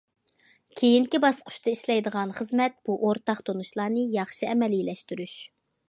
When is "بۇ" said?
2.89-2.97